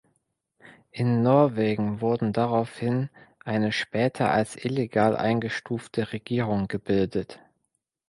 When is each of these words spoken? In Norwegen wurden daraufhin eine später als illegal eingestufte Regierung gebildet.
In 0.89 1.21
Norwegen 1.21 2.01
wurden 2.01 2.33
daraufhin 2.33 3.11
eine 3.45 3.71
später 3.71 4.31
als 4.31 4.55
illegal 4.55 5.15
eingestufte 5.15 6.11
Regierung 6.11 6.67
gebildet. 6.67 7.39